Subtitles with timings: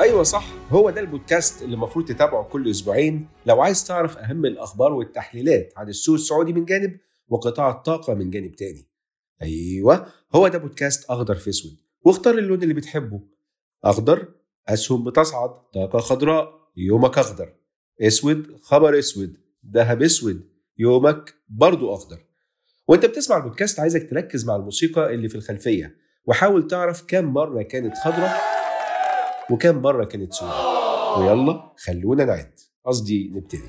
[0.00, 0.44] أيوه صح.
[0.70, 3.28] هو ده البودكاست اللي المفروض تتابعه كل أسبوعين.
[3.46, 6.98] لو عايز تعرف أهم الأخبار والتحليلات عن السوق السعودي من جانب
[7.28, 8.88] وقطاع الطاقة من جانب تاني.
[9.42, 11.76] أيوه هو ده بودكاست أخضر في أسود.
[12.02, 13.20] واختار اللون اللي بتحبه.
[13.84, 14.28] أخضر
[14.68, 17.52] أسهم بتصعد طاقة خضراء يومك أخضر.
[18.02, 19.36] أسود خبر أسود.
[19.72, 20.48] ذهب أسود.
[20.78, 22.24] يومك برضو أخضر.
[22.88, 25.96] وأنت بتسمع البودكاست عايزك تركز مع الموسيقى اللي في الخلفية.
[26.26, 28.53] وحاول تعرف كم مرة كانت خضراء
[29.50, 33.68] وكم مرة كانت سوداء ويلا خلونا نعد قصدي نبتدي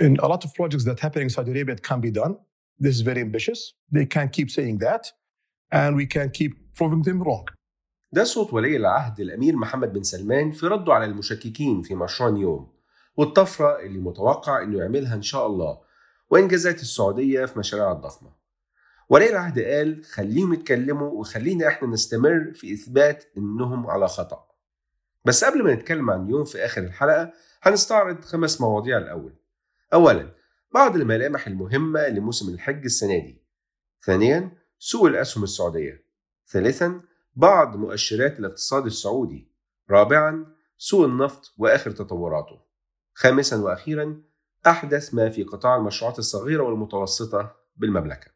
[0.00, 2.36] in a lot of projects that happen in Saudi Arabia, it can be done.
[2.84, 3.60] This is very ambitious.
[3.92, 5.02] They can keep saying that,
[5.70, 7.44] and we can keep proving them wrong.
[8.12, 12.72] ده صوت ولي العهد الأمير محمد بن سلمان في رده على المشككين في مشروع نيوم
[13.16, 15.78] والطفرة اللي متوقع إنه يعملها إن شاء الله
[16.30, 18.43] وإنجازات السعودية في مشاريعها الضخمة
[19.08, 24.46] ولي العهد قال خليهم يتكلموا وخلينا إحنا نستمر في إثبات إنهم على خطأ.
[25.24, 29.34] بس قبل ما نتكلم عن نيوم في آخر الحلقة هنستعرض خمس مواضيع الأول.
[29.94, 30.30] أولا
[30.74, 33.42] بعض الملامح المهمة لموسم الحج السنة دي.
[34.04, 36.04] ثانيا سوق الأسهم السعودية.
[36.48, 37.00] ثالثا
[37.36, 39.50] بعض مؤشرات الاقتصاد السعودي.
[39.90, 40.46] رابعا
[40.78, 42.60] سوق النفط وآخر تطوراته.
[43.14, 44.22] خامسا وأخيرا
[44.66, 48.33] أحدث ما في قطاع المشروعات الصغيرة والمتوسطة بالمملكة.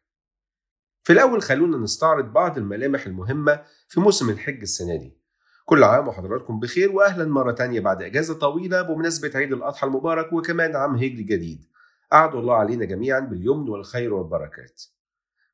[1.03, 5.19] في الأول خلونا نستعرض بعض الملامح المهمة في موسم الحج السنة دي.
[5.65, 10.75] كل عام وحضراتكم بخير وأهلا مرة تانية بعد إجازة طويلة بمناسبة عيد الأضحى المبارك وكمان
[10.75, 11.65] عام هجري جديد.
[12.13, 14.81] أعد الله علينا جميعا باليمن والخير والبركات.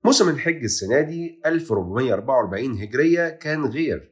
[0.04, 4.12] موسم الحج السنة دي 1444 هجرية كان غير.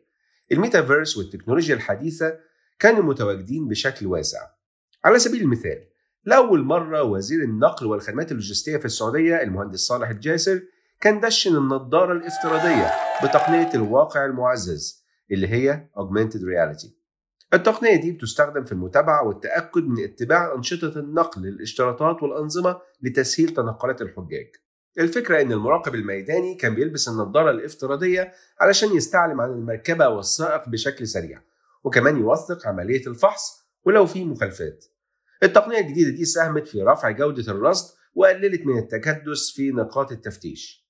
[0.52, 2.38] الميتافيرس والتكنولوجيا الحديثة
[2.80, 4.40] كانوا متواجدين بشكل واسع.
[5.06, 5.88] على سبيل المثال
[6.26, 10.62] لأول مرة وزير النقل والخدمات اللوجستية في السعودية المهندس صالح الجاسر
[11.04, 12.92] كان دشن النظارة الافتراضية
[13.24, 16.90] بتقنية الواقع المعزز اللي هي Augmented Reality.
[17.54, 24.48] التقنية دي بتستخدم في المتابعة والتأكد من اتباع أنشطة النقل للاشتراطات والأنظمة لتسهيل تنقلات الحجاج.
[25.00, 28.32] الفكرة إن المراقب الميداني كان بيلبس النظارة الافتراضية
[28.62, 31.42] علشان يستعلم عن المركبة والسائق بشكل سريع
[31.84, 34.86] وكمان يوثق عملية الفحص ولو في مخالفات.
[35.44, 40.83] التقنية الجديدة دي ساهمت في رفع جودة الرصد وقللت من التكدس في نقاط التفتيش.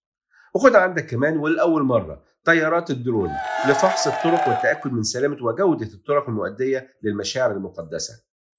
[0.53, 3.29] وخد عندك كمان والأول مرة طيارات الدرون
[3.69, 8.13] لفحص الطرق والتأكد من سلامة وجودة الطرق المؤدية للمشاعر المقدسة.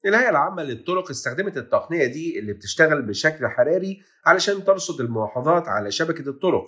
[0.07, 6.29] الهيئة العامة للطرق استخدمت التقنية دي اللي بتشتغل بشكل حراري علشان ترصد الملاحظات على شبكة
[6.29, 6.65] الطرق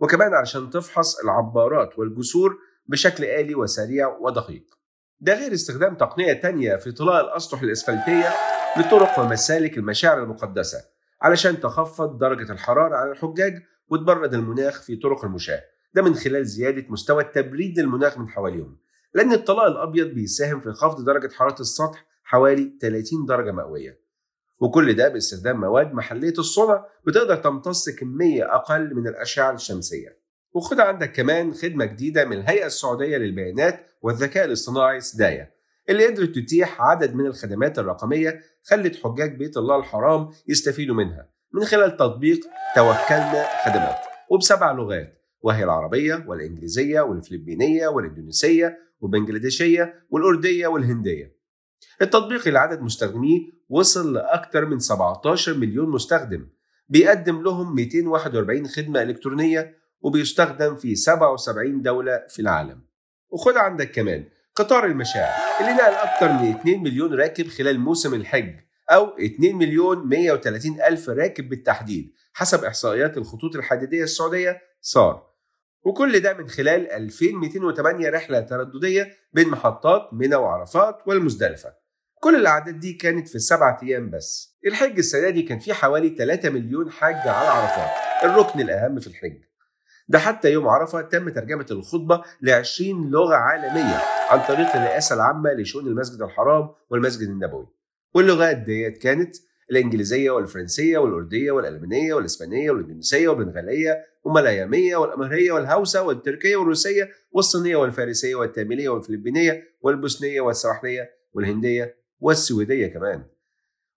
[0.00, 4.64] وكمان علشان تفحص العبارات والجسور بشكل آلي وسريع ودقيق.
[5.20, 8.28] ده غير استخدام تقنية تانية في طلاء الأسطح الإسفلتية
[8.76, 10.78] لطرق ومسالك المشاعر المقدسة
[11.22, 13.52] علشان تخفض درجة الحرارة على الحجاج
[13.90, 15.62] وتبرد المناخ في طرق المشاة.
[15.94, 18.78] ده من خلال زيادة مستوى التبريد للمناخ من حواليهم.
[19.14, 24.00] لأن الطلاء الأبيض بيساهم في خفض درجة حرارة السطح حوالي 30 درجة مئوية.
[24.60, 30.20] وكل ده باستخدام مواد محلية الصنع بتقدر تمتص كمية أقل من الأشعة الشمسية.
[30.52, 35.50] وخد عندك كمان خدمة جديدة من الهيئة السعودية للبيانات والذكاء الاصطناعي سدايا
[35.88, 41.28] اللي قدرت تتيح عدد من الخدمات الرقمية خلت حجاج بيت الله الحرام يستفيدوا منها.
[41.52, 42.40] من خلال تطبيق
[42.76, 43.98] توكلنا خدمات
[44.30, 51.36] وبسبع لغات وهي العربية والإنجليزية والفلبينية والإندونيسية والبنجلاديشية والأردية والهندية.
[52.02, 56.48] التطبيق اللي عدد مستخدميه وصل لأكثر من 17 مليون مستخدم
[56.88, 62.82] بيقدم لهم 241 خدمة إلكترونية وبيستخدم في 77 دولة في العالم.
[63.30, 64.24] وخد عندك كمان
[64.54, 68.54] قطار المشاعر اللي نقل أكثر من 2 مليون راكب خلال موسم الحج.
[68.90, 75.30] أو 2 مليون 130 ألف راكب بالتحديد حسب إحصائيات الخطوط الحديدية السعودية صار
[75.82, 81.74] وكل ده من خلال 2208 رحلة ترددية بين محطات منى وعرفات والمزدلفة.
[82.14, 84.58] كل الأعداد دي كانت في سبعة أيام بس.
[84.66, 87.90] الحج السنة دي كان فيه حوالي 3 مليون حج على عرفات.
[88.24, 89.40] الركن الأهم في الحج.
[90.08, 95.52] ده حتى يوم عرفة تم ترجمة الخطبة ل 20 لغة عالمية عن طريق الرئاسة العامة
[95.52, 97.79] لشؤون المسجد الحرام والمسجد النبوي.
[98.14, 99.36] واللغات ديت كانت
[99.70, 108.88] الإنجليزية والفرنسية والأردية والألمانية والإسبانية والإندونيسية والبنغالية والملايامية والأمهرية والهوسة والتركية والروسية والصينية والفارسية والتاميلية
[108.88, 113.24] والفلبينية والبوسنية والسواحلية والهندية والسويدية كمان.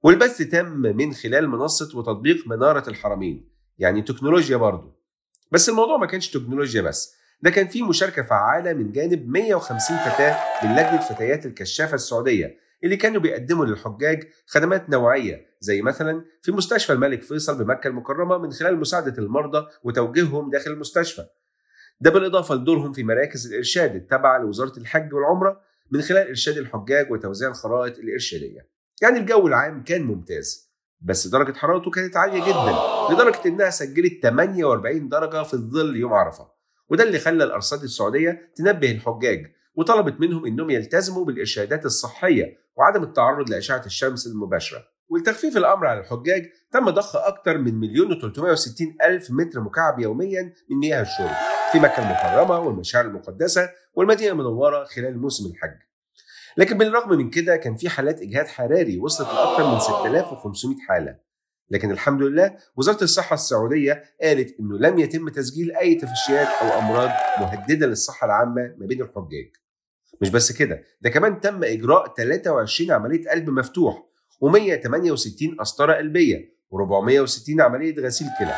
[0.04, 4.96] والبث تم من خلال منصة وتطبيق منارة الحرمين يعني تكنولوجيا برضه
[5.52, 10.38] بس الموضوع ما كانش تكنولوجيا بس ده كان فيه مشاركة فعالة من جانب 150 فتاة
[10.64, 16.94] من لجنة فتيات الكشافة السعودية اللي كانوا بيقدموا للحجاج خدمات نوعية زي مثلا في مستشفى
[16.94, 21.26] الملك فيصل بمكة المكرمة من خلال مساعدة المرضى وتوجيههم داخل المستشفى.
[22.02, 27.50] ده بالإضافة لدورهم في مراكز الإرشاد التابعة لوزارة الحج والعمرة من خلال إرشاد الحجاج وتوزيع
[27.50, 28.70] الخرائط الإرشادية.
[29.02, 32.76] يعني الجو العام كان ممتاز بس درجة حرارته كانت عالية جدا
[33.14, 36.52] لدرجة إنها سجلت 48 درجة في الظل يوم عرفة.
[36.90, 43.50] وده اللي خلى الأرصاد السعودية تنبه الحجاج وطلبت منهم إنهم يلتزموا بالإرشادات الصحية وعدم التعرض
[43.50, 44.84] لأشعة الشمس المباشرة.
[45.10, 50.78] ولتخفيف الأمر على الحجاج تم ضخ أكثر من مليون و360 ألف متر مكعب يوميا من
[50.78, 51.36] مياه الشرب
[51.72, 55.78] في مكة المكرمة والمشاعر المقدسة والمدينة المنورة خلال موسم الحج.
[56.58, 61.18] لكن بالرغم من كده كان في حالات إجهاد حراري وصلت لأكثر من 6500 حالة.
[61.70, 67.10] لكن الحمد لله وزارة الصحة السعودية قالت إنه لم يتم تسجيل أي تفشيات أو أمراض
[67.40, 69.63] مهددة للصحة العامة ما بين الحجاج.
[70.22, 74.04] مش بس كده ده كمان تم إجراء 23 عملية قلب مفتوح
[74.46, 78.56] و168 قسطرة قلبية و460 عملية غسيل كلى.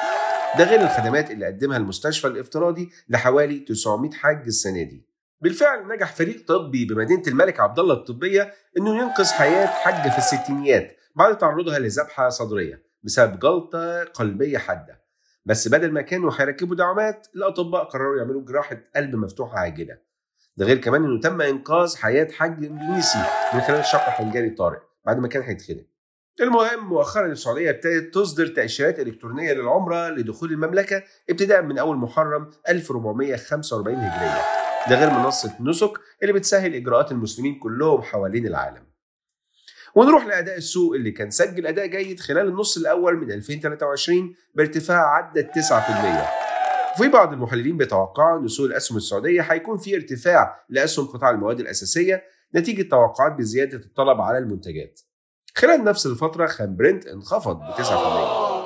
[0.57, 5.05] ده غير الخدمات اللي قدمها المستشفى الافتراضي لحوالي 900 حاج السنة دي.
[5.41, 10.97] بالفعل نجح فريق طبي بمدينة الملك عبد الله الطبية إنه ينقذ حياة حاجة في الستينيات
[11.15, 15.01] بعد تعرضها لذبحة صدرية بسبب جلطة قلبية حادة.
[15.45, 19.97] بس بدل ما كانوا هيركبوا دعامات الأطباء قرروا يعملوا جراحة قلب مفتوحة عاجلة.
[20.57, 23.19] ده غير كمان إنه تم إنقاذ حياة حاج إندونيسي
[23.53, 25.85] من خلال شق حنجري طارئ بعد ما كان هيتخنق
[26.41, 33.95] المهم مؤخرا السعودية ابتدت تصدر تأشيرات إلكترونية للعمرة لدخول المملكة ابتداء من أول محرم 1445
[33.97, 34.41] هجرية.
[34.89, 35.91] ده غير منصة نسك
[36.21, 38.85] اللي بتسهل إجراءات المسلمين كلهم حوالين العالم.
[39.95, 45.43] ونروح لأداء السوق اللي كان سجل أداء جيد خلال النص الأول من 2023 بارتفاع عدى
[45.43, 46.44] 9%
[46.95, 52.23] وفي بعض المحللين بيتوقعوا أن سوق الأسهم السعودية هيكون في ارتفاع لأسهم قطاع المواد الأساسية
[52.55, 55.01] نتيجة توقعات بزيادة الطلب على المنتجات
[55.55, 57.71] خلال نفس الفترة خام برنت انخفض ب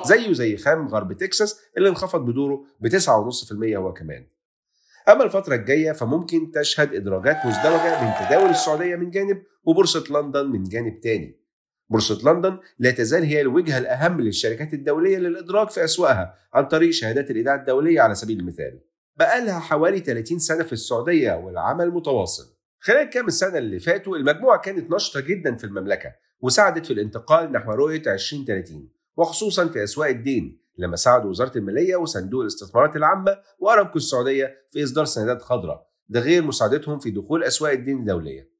[0.04, 3.02] 9% زيه زي خام غرب تكساس اللي انخفض بدوره ب 9.5%
[3.76, 4.26] هو كمان.
[5.08, 10.62] أما الفترة الجاية فممكن تشهد إدراجات مزدوجة من تداول السعودية من جانب وبورصة لندن من
[10.62, 11.39] جانب تاني.
[11.90, 17.30] بورصة لندن لا تزال هي الوجهة الأهم للشركات الدولية للإدراج في أسواقها عن طريق شهادات
[17.30, 18.80] الإيداع الدولية على سبيل المثال.
[19.16, 22.56] بقالها حوالي 30 سنة في السعودية والعمل متواصل.
[22.78, 27.72] خلال كام السنة اللي فاتوا المجموعة كانت نشطة جدا في المملكة وساعدت في الانتقال نحو
[27.72, 34.56] رؤية 2030 وخصوصا في أسواق الدين لما ساعدوا وزارة المالية وصندوق الاستثمارات العامة وأرامكو السعودية
[34.70, 38.50] في إصدار سندات خضراء ده غير مساعدتهم في دخول أسواق الدين الدولية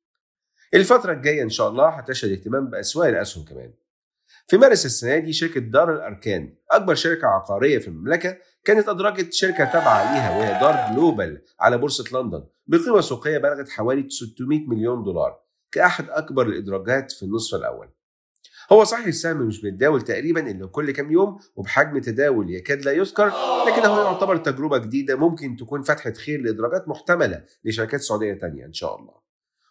[0.75, 3.73] الفترة الجاية إن شاء الله هتشهد اهتمام بأسواق الأسهم كمان.
[4.47, 9.65] في مارس السنة دي شركة دار الأركان أكبر شركة عقارية في المملكة كانت أدرجت شركة
[9.65, 15.41] تابعة ليها وهي دار جلوبال على بورصة لندن بقيمة سوقية بلغت حوالي 600 مليون دولار
[15.73, 17.89] كأحد أكبر الإدراجات في النصف الأول.
[18.73, 23.27] هو صحيح السهم مش بيتداول تقريبا إلا كل كام يوم وبحجم تداول يكاد لا يذكر
[23.67, 28.97] لكنه يعتبر تجربة جديدة ممكن تكون فتحة خير لإدراجات محتملة لشركات سعودية تانية إن شاء
[28.97, 29.20] الله.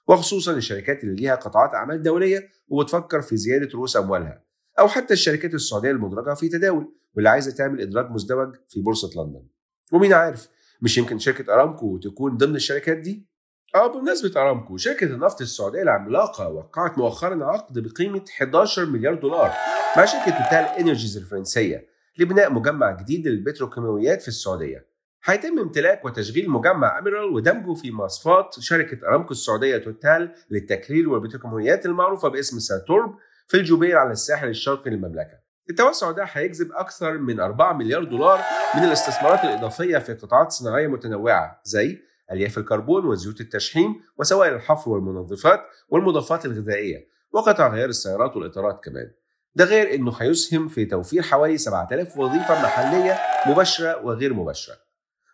[0.09, 4.43] وخصوصا الشركات اللي ليها قطاعات أعمال دولية وبتفكر في زيادة رؤوس أموالها
[4.79, 9.47] أو حتى الشركات السعودية المدرجة في تداول واللي عايزة تعمل إدراج مزدوج في بورصة لندن
[9.93, 10.47] ومين عارف
[10.81, 13.29] مش يمكن شركة أرامكو تكون ضمن الشركات دي
[13.75, 19.51] آه بمناسبة أرامكو شركة النفط السعودية العملاقة وقعت مؤخرا عقد بقيمة 11 مليار دولار
[19.97, 24.88] مع شركة توتال إنرجيز الفرنسية لبناء مجمع جديد للبتروكيماويات في السعودية.
[25.23, 32.27] هيتم امتلاك وتشغيل مجمع أميرال ودمجه في مصفاة شركة أرامكو السعودية توتال للتكرير والبتروكيماويات المعروفة
[32.29, 33.15] باسم ساتورب
[33.47, 35.39] في الجبيل على الساحل الشرقي للمملكة.
[35.69, 38.39] التوسع ده هيجذب أكثر من 4 مليار دولار
[38.77, 41.99] من الاستثمارات الإضافية في قطاعات صناعية متنوعة زي
[42.31, 45.59] ألياف الكربون وزيوت التشحيم وسوائل الحفر والمنظفات
[45.89, 49.11] والمضادات الغذائية وقطع غيار السيارات والإطارات كمان
[49.55, 54.88] ده غير إنه هيسهم في توفير حوالي 7000 وظيفة محلية مباشرة وغير مباشرة.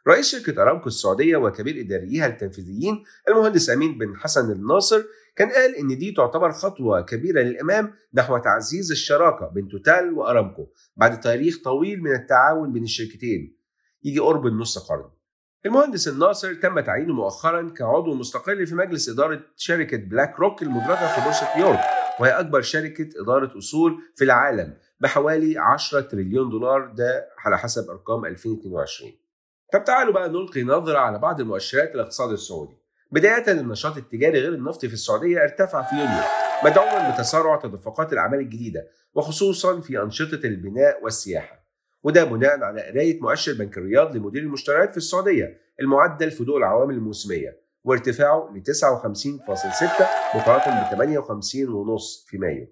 [0.07, 5.03] رئيس شركة أرامكو السعودية وكبير إداريها التنفيذيين المهندس أمين بن حسن الناصر
[5.35, 11.19] كان قال إن دي تعتبر خطوة كبيرة للأمام نحو تعزيز الشراكة بين توتال وأرامكو بعد
[11.19, 13.57] تاريخ طويل من التعاون بين الشركتين
[14.03, 15.09] يجي قرب النص قرن.
[15.65, 21.21] المهندس الناصر تم تعيينه مؤخرا كعضو مستقل في مجلس إدارة شركة بلاك روك المدرجة في
[21.21, 21.79] بورصة نيويورك
[22.19, 28.25] وهي أكبر شركة إدارة أصول في العالم بحوالي 10 تريليون دولار ده على حسب أرقام
[28.25, 29.11] 2022
[29.73, 32.77] طب تعالوا بقى نلقي نظرة على بعض المؤشرات الاقتصاد السعودي
[33.11, 36.23] بداية النشاط التجاري غير النفطي في السعودية ارتفع في يونيو
[36.65, 41.65] مدعوما بتسارع تدفقات الأعمال الجديدة وخصوصا في أنشطة البناء والسياحة
[42.03, 46.93] وده بناء على قراية مؤشر بنك الرياض لمدير المشتريات في السعودية المعدل في ضوء العوامل
[46.95, 50.05] الموسمية وارتفاعه ل 59.6
[50.35, 51.13] مقارنة ب
[51.97, 52.67] 58.5 في مايو.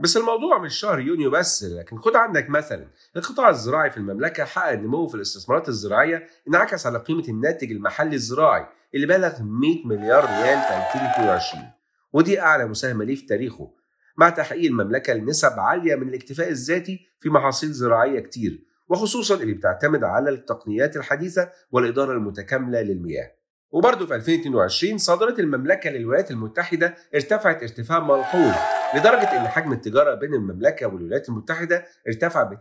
[0.00, 4.72] بس الموضوع مش شهر يونيو بس لكن خد عندك مثلا القطاع الزراعي في المملكة حقق
[4.72, 10.60] نمو في الاستثمارات الزراعية انعكس على قيمة الناتج المحلي الزراعي اللي بلغ 100 مليار ريال
[10.60, 11.64] في 2022
[12.12, 13.70] ودي أعلى مساهمة ليه في تاريخه
[14.16, 20.04] مع تحقيق المملكة لنسب عالية من الاكتفاء الذاتي في محاصيل زراعية كتير وخصوصا اللي بتعتمد
[20.04, 23.32] على التقنيات الحديثة والإدارة المتكاملة للمياه.
[23.72, 28.54] وبرضه في 2022 صادرات المملكة للولايات المتحدة ارتفعت ارتفاع ملحوظ
[28.94, 32.58] لدرجة إن حجم التجارة بين المملكة والولايات المتحدة ارتفع ب 39%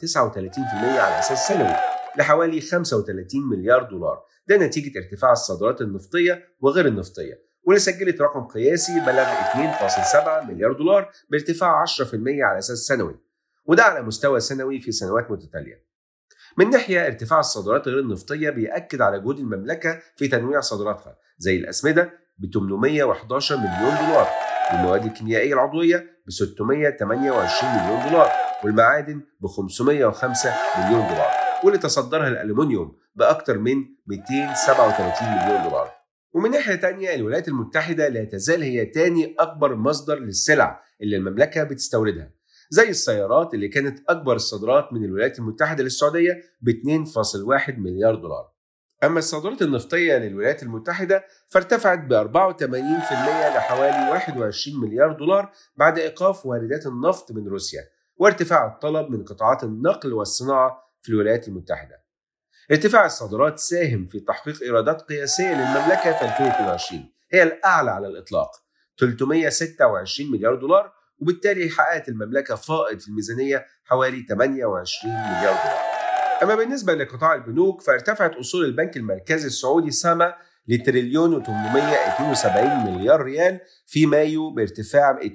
[0.83, 1.75] على أساس سنوي
[2.17, 4.23] لحوالي 35 مليار دولار.
[4.47, 11.09] ده نتيجة ارتفاع الصادرات النفطية وغير النفطية واللي سجلت رقم قياسي بلغ 2.7 مليار دولار
[11.29, 13.19] بارتفاع 10% على أساس سنوي
[13.65, 15.88] وده على مستوى سنوي في سنوات متتالية.
[16.59, 22.13] من ناحية ارتفاع الصادرات غير النفطية بيأكد على جهود المملكة في تنويع صادراتها زي الأسمدة
[22.37, 24.27] ب 811 مليون دولار
[24.71, 28.31] والمواد الكيميائية العضوية ب 628 مليون دولار
[28.63, 31.31] والمعادن ب 505 مليون دولار
[31.63, 33.75] واللي تصدرها الألومنيوم بأكثر من
[34.07, 35.91] 237 مليون دولار.
[36.33, 42.38] ومن ناحية تانية الولايات المتحدة لا تزال هي تاني أكبر مصدر للسلع اللي المملكة بتستوردها
[42.69, 48.51] زي السيارات اللي كانت أكبر الصادرات من الولايات المتحدة للسعودية ب 2.1 مليار دولار.
[49.03, 52.63] أما الصادرات النفطية للولايات المتحدة فارتفعت ب 84%
[53.55, 57.81] لحوالي 21 مليار دولار بعد إيقاف واردات النفط من روسيا
[58.17, 62.03] وارتفاع الطلب من قطاعات النقل والصناعة في الولايات المتحدة.
[62.71, 68.51] ارتفاع الصادرات ساهم في تحقيق إيرادات قياسية للمملكة في 2022 هي الأعلى على الإطلاق
[68.99, 75.79] 326 مليار دولار وبالتالي حققت المملكة فائض في الميزانية حوالي 28 مليار دولار.
[76.43, 80.33] أما بالنسبة لقطاع البنوك فارتفعت أصول البنك المركزي السعودي سما
[80.67, 85.25] لتريليون و872 مليار ريال في مايو بارتفاع 2.7%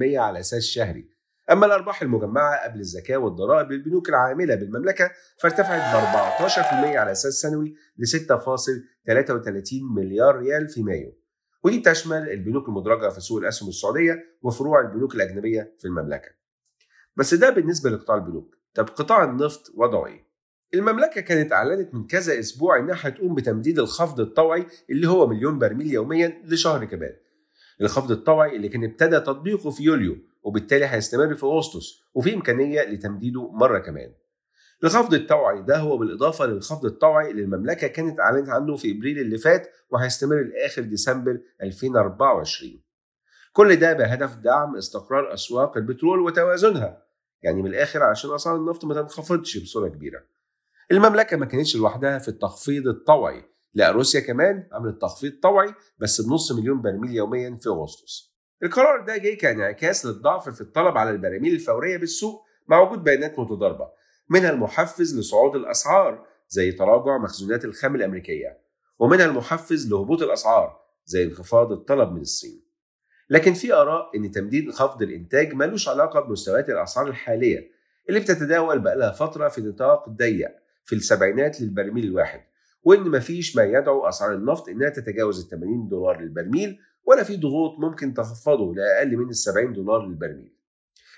[0.00, 1.08] على أساس شهري.
[1.50, 7.74] أما الأرباح المجمعة قبل الزكاة والضرائب للبنوك العاملة بالمملكة فارتفعت ب 14% على أساس سنوي
[7.98, 11.21] ل 6.33 مليار ريال في مايو.
[11.64, 16.28] ودي بتشمل البنوك المدرجة في سوق الأسهم السعودية وفروع البنوك الأجنبية في المملكة.
[17.16, 18.56] بس ده بالنسبة لقطاع البنوك.
[18.74, 20.32] طب قطاع النفط وضعه إيه؟
[20.74, 25.92] المملكة كانت أعلنت من كذا أسبوع إنها هتقوم بتمديد الخفض الطوعي اللي هو مليون برميل
[25.92, 27.12] يوميا لشهر كمان.
[27.80, 33.50] الخفض الطوعي اللي كان ابتدى تطبيقه في يوليو وبالتالي هيستمر في أغسطس وفي إمكانية لتمديده
[33.50, 34.12] مرة كمان.
[34.84, 39.38] الخفض الطوعي ده هو بالإضافة للخفض الطوعي اللي المملكة كانت أعلنت عنه في إبريل اللي
[39.38, 42.82] فات وهيستمر لآخر ديسمبر 2024
[43.52, 47.02] كل ده بهدف دعم استقرار أسواق البترول وتوازنها
[47.42, 50.22] يعني من الآخر عشان أسعار النفط ما تنخفضش بصورة كبيرة.
[50.92, 53.42] المملكة ما كانتش لوحدها في التخفيض الطوعي
[53.74, 58.32] لا روسيا كمان عملت تخفيض طوعي بس بنص مليون برميل يوميا في أغسطس.
[58.62, 63.88] القرار ده جاي كانعكاس للضعف في الطلب على البراميل الفورية بالسوق مع وجود بيانات متضاربة.
[64.32, 68.58] منها المحفز لصعود الأسعار زي تراجع مخزونات الخام الأمريكية
[68.98, 72.62] ومنها المحفز لهبوط الأسعار زي انخفاض الطلب من الصين.
[73.30, 77.70] لكن في آراء إن تمديد خفض الإنتاج ملوش علاقة بمستويات الأسعار الحالية
[78.08, 80.50] اللي بتتداول بقالها فترة في نطاق ضيق
[80.84, 82.40] في السبعينات للبرميل الواحد
[82.82, 87.78] وإن مفيش ما يدعو أسعار النفط إنها تتجاوز ال 80 دولار للبرميل ولا في ضغوط
[87.78, 90.56] ممكن تخفضه لأقل من ال 70 دولار للبرميل.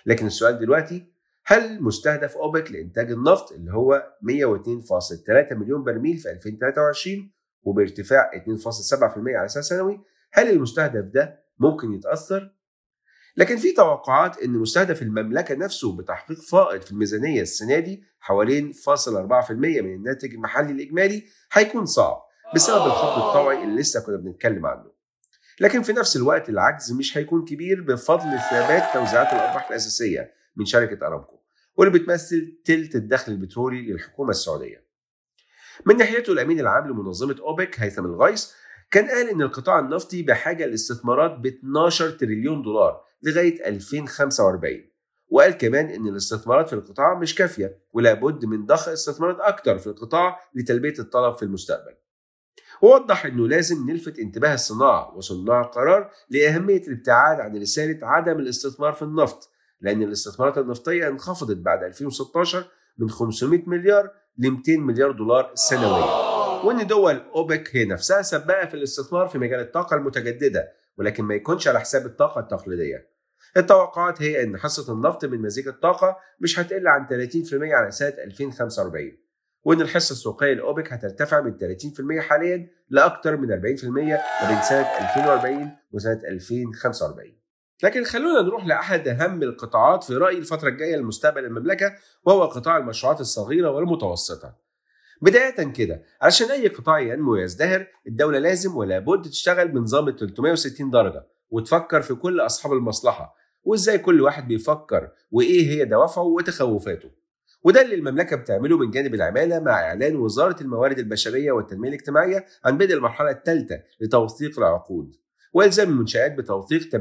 [0.07, 1.14] لكن السؤال دلوقتي
[1.47, 7.31] هل مستهدف أوبك لإنتاج النفط اللي هو 102.3 مليون برميل في 2023
[7.63, 10.01] وبارتفاع 2.7% على أساس سنوي
[10.33, 12.55] هل المستهدف ده ممكن يتأثر؟
[13.37, 19.51] لكن في توقعات إن مستهدف المملكة نفسه بتحقيق فائض في الميزانية السنة دي حوالين 0.4%
[19.51, 22.23] من الناتج المحلي الإجمالي هيكون صعب
[22.55, 24.93] بسبب الخفض الطوعي اللي لسه كنا بنتكلم عنه.
[25.61, 31.07] لكن في نفس الوقت العجز مش هيكون كبير بفضل ثبات توزيعات الأرباح الأساسية من شركة
[31.07, 31.41] أرامكو
[31.77, 34.85] واللي بتمثل تلت الدخل البترولي للحكومة السعودية.
[35.87, 38.53] من ناحيته الأمين العام لمنظمة أوبك هيثم الغيث
[38.91, 44.91] كان قال إن القطاع النفطي بحاجة لاستثمارات ب 12 تريليون دولار لغاية 2045
[45.29, 49.87] وقال كمان إن الاستثمارات في القطاع مش كافية ولا بد من ضخ استثمارات أكتر في
[49.87, 51.95] القطاع لتلبية الطلب في المستقبل.
[52.83, 59.03] ووضح إنه لازم نلفت انتباه الصناعة وصناع القرار لأهمية الابتعاد عن رسالة عدم الاستثمار في
[59.03, 59.51] النفط
[59.85, 62.65] لأن الاستثمارات النفطية انخفضت بعد 2016
[62.99, 66.05] من 500 مليار ل 200 مليار دولار سنويا.
[66.65, 71.69] وإن دول أوبك هي نفسها سباقة في الاستثمار في مجال الطاقة المتجددة ولكن ما يكونش
[71.69, 73.15] على حساب الطاقة التقليدية.
[73.57, 77.11] التوقعات هي أن حصة النفط من مزيج الطاقة مش هتقل عن 30%
[77.53, 79.19] على سنة 2045
[79.65, 81.55] وأن الحصة السوقية لأوبك هترتفع من
[82.19, 87.44] 30% حاليا لأكثر من 40% ما بين سنة 2040 وسنة 2045
[87.85, 93.21] لكن خلونا نروح لأحد أهم القطاعات في رأيي الفترة الجاية لمستقبل المملكة وهو قطاع المشروعات
[93.21, 94.57] الصغيرة والمتوسطة.
[95.23, 100.91] بداية كده علشان أي قطاع ينمو ويزدهر الدولة لازم ولا بد تشتغل بنظام ال 360
[100.91, 107.11] درجة وتفكر في كل أصحاب المصلحة وإزاي كل واحد بيفكر وإيه هي دوافعه وتخوفاته.
[107.63, 112.79] وده اللي المملكة بتعمله من جانب العمالة مع إعلان وزارة الموارد البشرية والتنمية الاجتماعية عن
[112.79, 115.24] بدء المرحلة الثالثة لتوثيق العقود.
[115.55, 116.97] والزام المنشآت بتوثيق 80%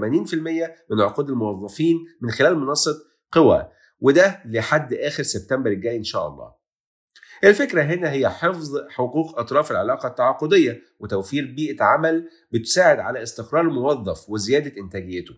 [0.92, 2.96] من عقود الموظفين من خلال منصة
[3.32, 3.70] قوى
[4.00, 6.54] وده لحد آخر سبتمبر الجاي إن شاء الله.
[7.44, 14.30] الفكرة هنا هي حفظ حقوق أطراف العلاقة التعاقدية وتوفير بيئة عمل بتساعد على استقرار الموظف
[14.30, 15.34] وزيادة إنتاجيته.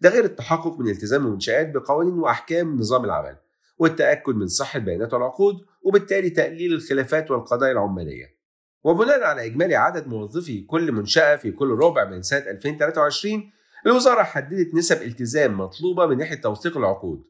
[0.00, 3.36] ده غير التحقق من التزام المنشآت بقوانين وأحكام نظام العمل
[3.78, 8.39] والتأكد من صحة بيانات العقود وبالتالي تقليل الخلافات والقضايا العمالية.
[8.84, 13.50] وبناء على إجمالي عدد موظفي كل منشأة في كل ربع من سنة 2023
[13.86, 17.24] الوزارة حددت نسب التزام مطلوبة من ناحية توثيق العقود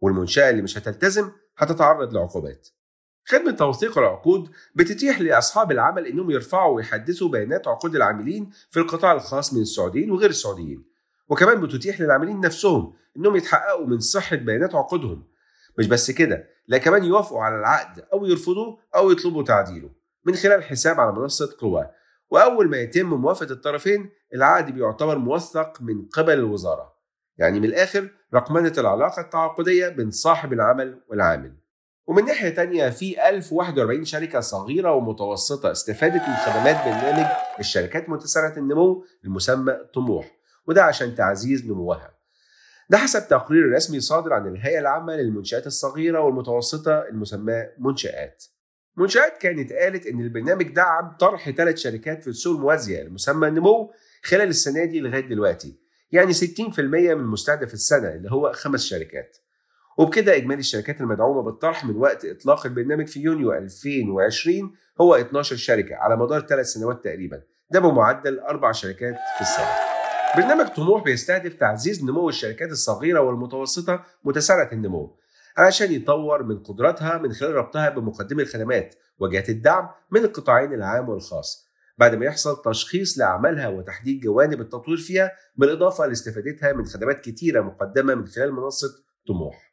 [0.00, 2.68] والمنشأة اللي مش هتلتزم هتتعرض لعقوبات.
[3.24, 9.54] خدمة توثيق العقود بتتيح لأصحاب العمل إنهم يرفعوا ويحدثوا بيانات عقود العاملين في القطاع الخاص
[9.54, 10.84] من السعوديين وغير السعوديين.
[11.28, 15.26] وكمان بتتيح للعاملين نفسهم إنهم يتحققوا من صحة بيانات عقودهم.
[15.78, 19.90] مش بس كده لا كمان يوافقوا على العقد أو يرفضوه أو يطلبوا تعديله.
[20.26, 21.90] من خلال حساب على منصة قوى.
[22.30, 26.96] وأول ما يتم موافقة الطرفين العقد بيعتبر موثق من قبل الوزارة.
[27.38, 31.56] يعني من الآخر رقمنة العلاقة التعاقدية بين صاحب العمل والعامل.
[32.06, 37.26] ومن ناحية تانية في 1041 شركة صغيرة ومتوسطة استفادت من خدمات برنامج
[37.58, 40.38] الشركات متسارعة النمو المسمى طموح.
[40.66, 42.14] وده عشان تعزيز نموها.
[42.90, 48.44] ده حسب تقرير رسمي صادر عن الهيئة العامة للمنشآت الصغيرة والمتوسطة المسمى منشآت.
[48.96, 54.48] منشآت كانت قالت إن البرنامج دعم طرح ثلاث شركات في السوق الموازية المسمى النمو خلال
[54.48, 55.78] السنة دي لغاية دلوقتي.
[56.12, 59.36] يعني 60% من مستهدف السنة اللي هو خمس شركات.
[59.98, 65.96] وبكده إجمالي الشركات المدعومة بالطرح من وقت إطلاق البرنامج في يونيو 2020 هو 12 شركة
[65.96, 67.42] على مدار ثلاث سنوات تقريبا.
[67.70, 69.70] ده بمعدل أربع شركات في السنة.
[70.36, 75.16] برنامج طموح بيستهدف تعزيز نمو الشركات الصغيرة والمتوسطة متسارعة النمو.
[75.56, 81.66] علشان يطور من قدراتها من خلال ربطها بمقدمي الخدمات وجهات الدعم من القطاعين العام والخاص.
[81.98, 88.14] بعد ما يحصل تشخيص لأعمالها وتحديد جوانب التطوير فيها بالإضافة لاستفادتها من خدمات كتيرة مقدمة
[88.14, 88.88] من خلال منصة
[89.28, 89.66] طموح.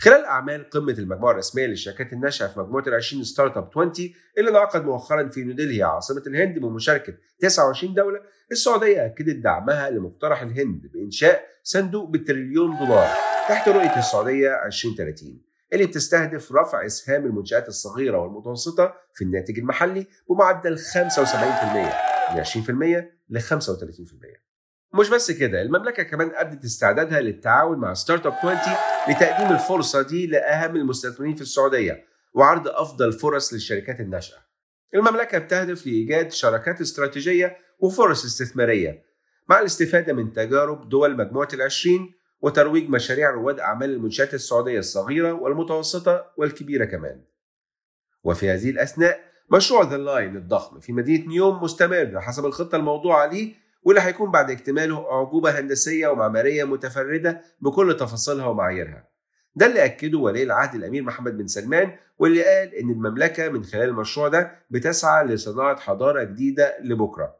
[0.00, 3.92] خلال أعمال قمة المجموعة الرسمية للشركات الناشئة في مجموعة ال 20 Startup 20
[4.38, 8.20] اللي انعقد مؤخرا في نيودلهي عاصمة الهند بمشاركة 29 دولة،
[8.52, 13.37] السعودية أكدت دعمها لمقترح الهند بإنشاء صندوق بتريليون دولار.
[13.48, 20.78] تحت رؤية السعودية 2030 اللي بتستهدف رفع إسهام المنشآت الصغيرة والمتوسطة في الناتج المحلي بمعدل
[20.78, 20.84] 75%
[22.34, 23.44] من 20% ل 35%.
[24.94, 28.56] مش بس كده المملكة كمان ابدت استعدادها للتعاون مع Startup 20
[29.08, 34.38] لتقديم الفرصة دي لأهم المستثمرين في السعودية وعرض أفضل فرص للشركات الناشئة.
[34.94, 39.02] المملكة بتهدف لإيجاد شراكات استراتيجية وفرص استثمارية
[39.48, 46.26] مع الاستفادة من تجارب دول مجموعة العشرين وترويج مشاريع رواد أعمال المنشآت السعودية الصغيرة والمتوسطة
[46.36, 47.20] والكبيرة كمان.
[48.24, 49.20] وفي هذه الأثناء
[49.52, 54.50] مشروع The Line الضخم في مدينة نيوم مستمر حسب الخطة الموضوعة ليه واللي هيكون بعد
[54.50, 59.08] اكتماله أعجوبة هندسية ومعمارية متفردة بكل تفاصيلها ومعاييرها
[59.56, 63.88] ده اللي أكده ولي العهد الأمير محمد بن سلمان واللي قال إن المملكة من خلال
[63.88, 67.36] المشروع ده بتسعى لصناعة حضارة جديدة لبكرة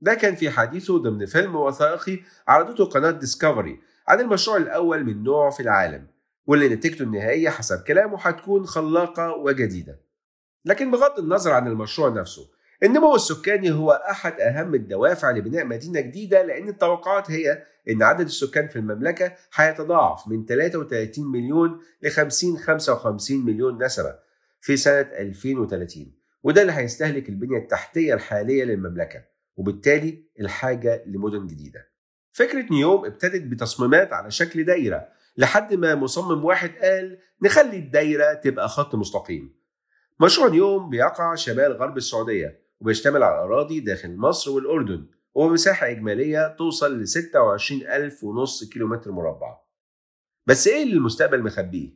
[0.00, 5.50] ده كان في حديثه ضمن فيلم وثائقي عرضته قناة ديسكفري عن المشروع الأول من نوعه
[5.50, 6.06] في العالم
[6.46, 10.00] واللي نتيجته النهائية حسب كلامه هتكون خلاقة وجديدة.
[10.64, 12.50] لكن بغض النظر عن المشروع نفسه
[12.82, 18.68] النمو السكاني هو أحد أهم الدوافع لبناء مدينة جديدة لأن التوقعات هي أن عدد السكان
[18.68, 24.14] في المملكة هيتضاعف من 33 مليون ل 50 55 مليون نسمة
[24.60, 26.12] في سنة 2030
[26.42, 29.24] وده اللي هيستهلك البنية التحتية الحالية للمملكة
[29.56, 31.93] وبالتالي الحاجة لمدن جديدة.
[32.34, 38.68] فكرة نيوم ابتدت بتصميمات على شكل دايرة لحد ما مصمم واحد قال نخلي الدايرة تبقى
[38.68, 39.54] خط مستقيم
[40.20, 47.00] مشروع نيوم بيقع شمال غرب السعودية وبيشتمل على أراضي داخل مصر والأردن وبمساحة إجمالية توصل
[47.00, 49.56] ل 26 ألف ونص كيلومتر مربع
[50.46, 51.90] بس إيه اللي المستقبل مخبيه؟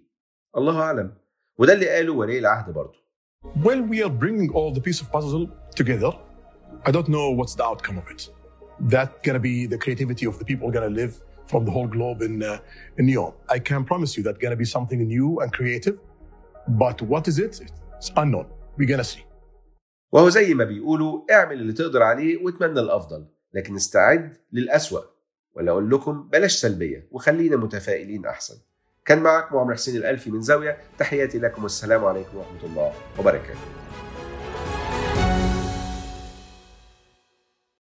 [0.56, 1.14] الله أعلم
[1.58, 3.08] وده اللي قاله ولي العهد برضه
[3.44, 5.46] When we are bringing all the piece of puzzle
[5.76, 6.12] together,
[6.86, 8.37] I don't know what's the outcome of it.
[8.80, 12.42] That's gonna be the creativity of the people gonna live from the whole globe in
[12.42, 12.58] uh,
[12.98, 13.34] in Neom.
[13.48, 15.98] I can promise you that's gonna be something new and creative,
[16.68, 17.60] but what is it?
[17.96, 18.46] It's unknown.
[18.76, 19.24] We're gonna see.
[20.12, 25.00] وهو زي ما بيقولوا اعمل اللي تقدر عليه واتمنى الأفضل لكن استعد للأسوأ
[25.54, 28.54] ولا أقول لكم بلاش سلبية وخلينا متفائلين أحسن
[29.04, 33.58] كان معكم عمرو حسين الألفي من زاوية تحياتي لكم والسلام عليكم ورحمة الله وبركاته